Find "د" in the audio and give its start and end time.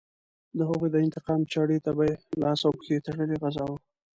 0.57-0.59, 0.91-0.97